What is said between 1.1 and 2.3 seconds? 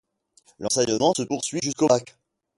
se poursuit jusqu'au bac.